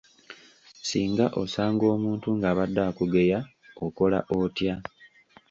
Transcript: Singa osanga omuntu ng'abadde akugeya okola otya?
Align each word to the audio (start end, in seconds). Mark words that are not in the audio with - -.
Singa 0.87 1.25
osanga 1.41 1.85
omuntu 1.95 2.27
ng'abadde 2.37 2.81
akugeya 2.89 3.39
okola 3.85 4.19
otya? 4.39 4.75